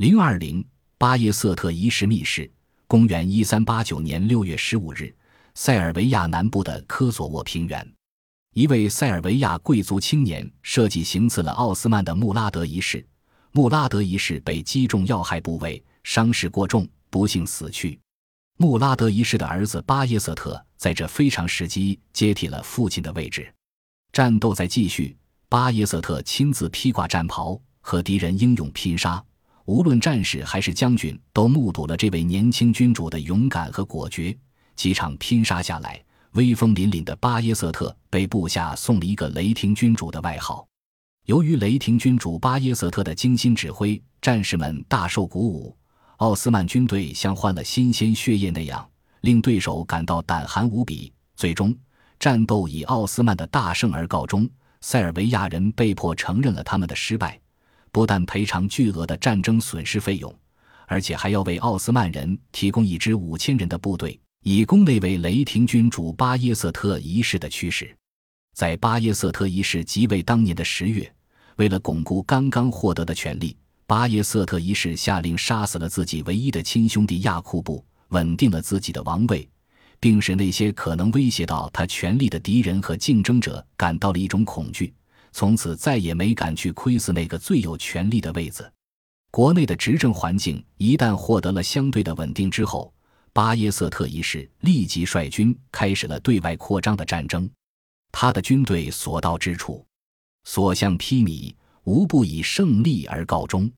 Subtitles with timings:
[0.00, 2.50] 零二零巴耶瑟特一世密室，
[2.86, 5.14] 公元一三八九年六月十五日，
[5.54, 7.86] 塞尔维亚南部的科索沃平原，
[8.54, 13.06] 一位塞尔维亚贵族青年设计行刺了奥斯曼的穆拉德一世。
[13.52, 18.00] 穆拉德一世被击中要害部位，伤势过重，不幸死去。
[18.56, 23.52] 穆拉德一世的儿子巴耶瑟特在这非常时机接替了父亲的位置。
[24.14, 25.14] 战斗在继续，
[25.50, 29.22] 巴耶瑟特亲自披挂战袍，和敌人英勇拼杀。
[29.70, 34.36] 无论战士还是将军，都目睹了这位年轻君主的勇敢和果决。
[34.74, 40.66] 几场拼杀下来，威风凛凛的巴耶瑟特被部下送了一个“雷霆君主”的外号。
[41.26, 45.76] 由于雷霆君主巴耶瑟特的精心指挥，战士们大受鼓舞。
[46.16, 48.84] 奥斯曼军队像换了新鲜血液那样，
[49.20, 51.12] 令对手感到胆寒无比。
[51.36, 51.72] 最终，
[52.18, 54.50] 战斗以奥斯曼的大胜而告终。
[54.80, 57.40] 塞尔维亚人被迫承认了他们的失败，
[57.92, 60.34] 不但赔偿巨额的战争损失费用，
[60.86, 67.94] 而且还要为奥斯曼人提供一支五千人的部队，以供那位雷霆君主巴耶瑟特一世的驱使。
[68.54, 71.10] 在巴耶瑟特一世即位当年的十月。
[71.56, 73.54] 为了巩固刚刚获得的权利，
[73.86, 79.46] 巴耶瑟特一世下令杀死了自己唯一的亲兄弟亚库布，稳定了自己的王位，
[79.98, 84.94] 并使那些可能威胁到他权力的敌人和竞争者感到了一种恐惧，
[85.32, 88.70] 从此再也没敢去窥伺那个最有权力的位子。
[89.30, 92.92] 国内的执政环境一旦获得了相对的稳定之后，
[93.32, 97.48] 巴耶瑟特一世立即率军开始了对外扩张的战争。
[98.10, 99.86] 他的军队所到之处。
[100.44, 103.70] 所向披靡，无不以胜利而告终。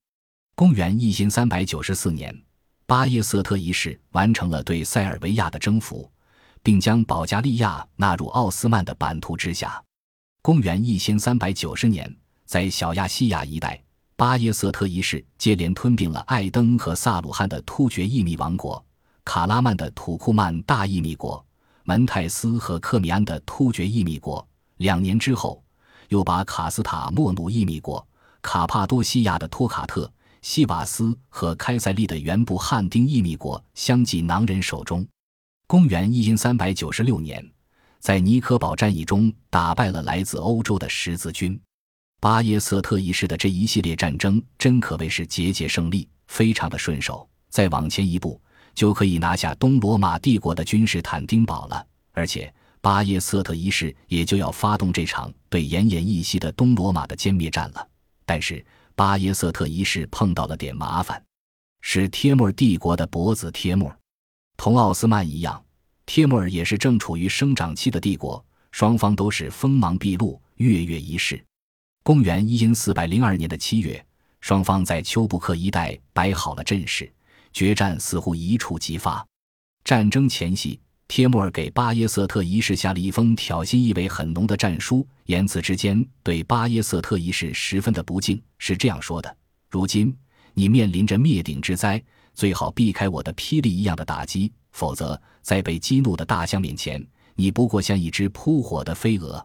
[0.55, 2.35] 公元一千三百九十四年，
[2.85, 6.09] 巴耶瑟特一世完成了对塞尔维亚的征服，
[6.63, 9.83] 并将保加利亚纳入奥斯曼的版图之下。
[10.43, 12.13] 公元一千三百九十年，
[12.45, 13.81] 在小亚细亚一带，
[14.17, 18.85] 巴耶瑟特一世接连吞并了艾登和萨鲁汗的突厥伊密王国、
[19.23, 21.41] 卡拉曼的土库曼大伊密国、
[21.85, 24.45] 门泰斯和克米安的突厥伊密国。
[24.77, 25.63] 两年之后。
[26.09, 28.05] 又把卡斯塔莫努伊米国、
[28.39, 30.11] 卡帕多西亚的托卡特、
[30.43, 35.07] 西瓦斯和开塞利的原部汉丁伊米国相继囊人手中。
[35.65, 37.43] 公元一千三百九十六年，
[38.03, 41.57] 在尼科堡战役中打败了来自欧洲的十字军。
[42.19, 47.25] 巴耶瑟特一世的这一系列战争真可谓是节节胜利，非常的顺手。
[47.49, 48.41] 再往前一步，
[48.75, 52.53] 就可以拿下东罗马帝国的君士坦丁堡了，而且。
[52.81, 57.87] 巴耶瑟特一世也就要发动这场对奄奄一息的东罗马的歼灭战了，
[58.25, 61.23] 但是巴耶瑟特一世碰到了点麻烦，
[61.79, 63.97] 是帖木儿帝国的伯子帖木儿。
[64.57, 65.63] 同奥斯曼一样，
[66.05, 71.43] 帖木儿也是正处于生长期的帝国，双方都是锋芒毕露，跃跃欲试。
[72.03, 74.05] 公元一因四百零二年的七月，
[74.41, 77.11] 双方在丘布克一带摆好了阵势，
[77.51, 79.25] 决战似乎一触即发。
[79.83, 80.79] 战争前夕。
[81.05, 89.37] 帖木儿给巴耶瑟特一世下了一封挑衅意味很浓的战书，言辞之间对巴耶瑟特一世十分的不敬，是这样说的
[89.69, 90.15] ：“如今
[90.55, 92.01] 你面临着灭顶之灾，
[92.33, 97.03] 最好避开我的霹雳一样的打击，否则在被激怒的大象面前，
[97.35, 99.43] 你不过像一只扑火的飞蛾。”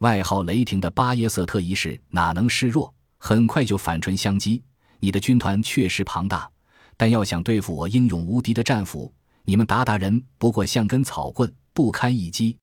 [0.00, 4.60] 外号雷霆的巴耶瑟特一世哪能示弱，很快就反唇相讥
[4.98, 6.50] ：“你的军团确实庞大，
[6.96, 9.14] 但要想对付我英勇无敌的战俘。”
[9.46, 12.56] 你们鞑靼人不过像根草棍，不堪一击。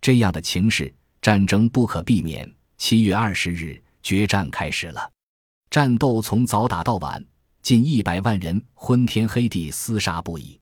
[0.00, 2.48] 这样的情势，战争不可避免。
[2.78, 5.10] 七月二十日，决战开始了。
[5.70, 7.20] 战斗从早打到晚，
[7.62, 10.59] 近一百万人昏天黑地厮杀不已。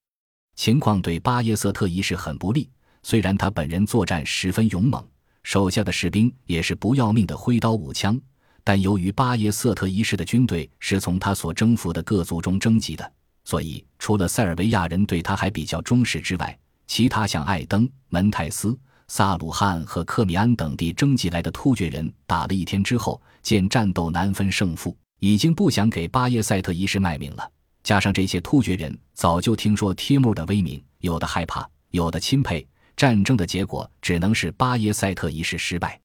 [0.59, 2.69] 情况对巴耶瑟特一世很不利。
[3.05, 5.01] 虽然他本人作战十分勇猛，
[5.45, 8.21] 手下的士兵也是不要命的挥刀舞枪，
[8.65, 13.13] 但由于巴耶瑟特一世的军队是从他所征服的各族中征集的。
[13.45, 16.59] 所以，除了塞尔维亚人对他还比较忠实之外，
[16.89, 18.77] 其他像艾登、门泰斯、
[19.07, 27.49] 萨鲁汉和克米安等地征集来的突厥人，打了一天之后，见战斗难分胜负，已经不想给巴耶塞特一世卖命了。
[27.89, 32.69] 加上这些突厥人早就听说帖木儿的威名，有的害怕，有的钦佩。
[32.95, 35.99] 战争的结果只能是巴耶塞特一世失败。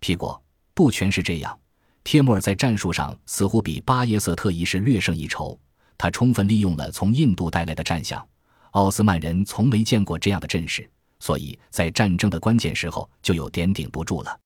[0.00, 0.42] 屁果
[0.74, 1.56] 不全是这样，
[2.02, 5.56] 帖木儿在战术上似乎比巴耶瑟特一世略胜一筹。
[5.96, 8.26] 他充分利用了从印度带来的战象，
[8.72, 10.90] 奥斯曼人从没见过这样的阵势，
[11.20, 14.36] 所以在战争的关键时候就有点顶不住了。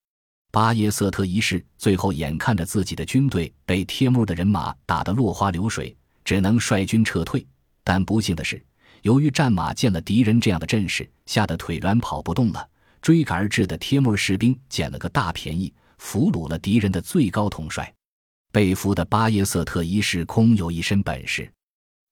[0.53, 7.47] 巴耶瑟特一世最后眼看着自己的军队被帖木儿的人马打得落花流水，只能率军撤退。
[7.83, 8.63] 但不幸的是，
[9.03, 12.69] 由于战马见了敌人这样的阵势，吓得腿软跑不动了。
[13.03, 17.93] 追赶而至的帖木儿士兵捡了个大便宜，俘虏了敌人的最高统帅。
[18.51, 21.53] 被俘的巴耶瑟特一世空有一身本事，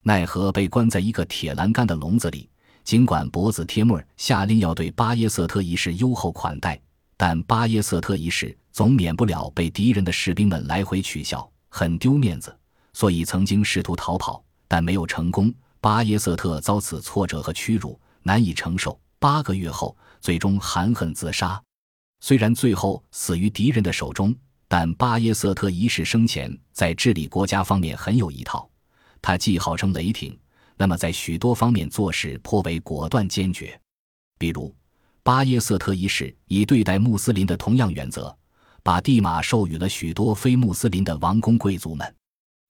[0.02, 2.50] 奈何被关在一个铁栏杆的笼子里。
[2.84, 6.78] 尽管脖子贴木儿下令要对巴耶瑟特一世优厚款待，
[7.16, 12.54] 但巴耶瑟特一世总免不了被敌人的士兵们来回取笑，很丢面子，
[12.92, 15.52] 所以曾经试图逃跑，但没有成功。
[15.80, 18.98] 巴耶瑟特遭此挫折和屈辱，难以承受。
[19.18, 21.62] 八个月后，最终含恨自杀。
[22.20, 24.34] 虽然最后死于敌人的手中。
[24.68, 28.66] 但巴耶瑟特一世生前在治理国家方面很有一套，
[29.20, 30.34] 他既号称雷霆，
[30.78, 33.78] 那么在许多方面做事颇为果断坚决。
[34.38, 34.74] 比如，
[35.22, 38.34] 巴耶瑟特一世以对待穆斯林的同样原则，
[38.82, 42.14] 把地马授予了许多非穆斯林的王公贵族们。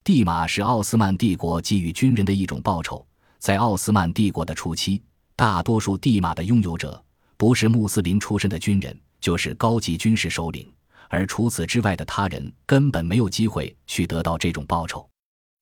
[0.05, 3.07] 地马是奥斯曼帝国给予军人的一种报酬。
[3.39, 5.01] 在奥斯曼帝国的初期，
[5.37, 7.01] 大多数地马的拥有者
[7.37, 10.69] 不是穆斯林出身的军人，就是高级军事首领。
[11.09, 15.09] 而除此之外的他人根本没有机会去得到这种报酬，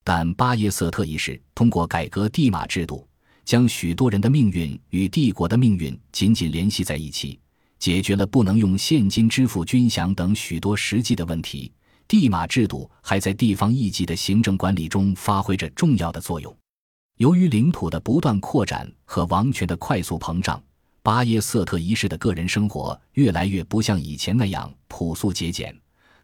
[0.05, 3.07] 但巴耶瑟特一世通过改革地马制度，
[3.45, 7.39] 将许多人的命运与帝国的命运紧紧联系在一起，
[7.79, 11.71] 解决了不能用现金支付军饷等许多实际的问题。
[12.11, 16.53] 地马制度还在地方一级的行政管理中发挥着重要的作用。
[17.19, 20.61] 由于领土的不断扩展和王权的快速膨胀。
[21.05, 25.73] 巴耶瑟特一世的个人生活越来越不像以前那样朴素节俭，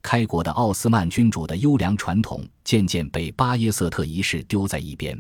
[0.03, 5.17] 开国的奥斯曼君主的优良传统渐渐被巴耶瑟特一世丢在一边。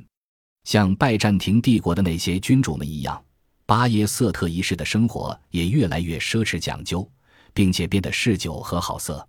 [0.64, 3.22] 像拜占庭帝国的那些君主们一样，
[3.66, 7.08] 巴耶瑟特一世的生活也越来越奢侈讲究，
[7.54, 9.26] 并且变得嗜酒和好色。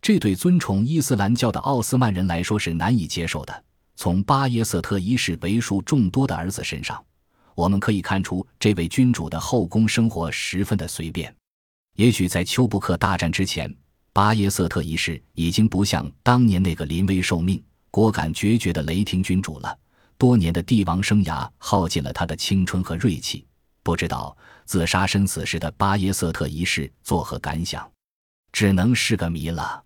[0.00, 3.64] 这对尊崇伊斯兰教的奥斯曼人来说是难以接受的。
[3.96, 7.04] 从巴耶瑟特一世为数众多的儿子身上。
[7.54, 11.34] 我们可以看出，这位君主的后宫生活十分的随便。
[11.96, 13.74] 也许在丘布克大战之前，
[14.12, 17.60] 巴耶瑟特一世已经不像当年那个临危受命、
[17.90, 19.76] 果敢决绝的雷霆君主了。
[20.16, 23.44] 多年的帝王生涯耗尽了他的青春和锐气。
[23.82, 27.90] 不知道自杀身死时的巴耶瑟特一世作何感想，
[28.52, 29.82] 只能是个谜了。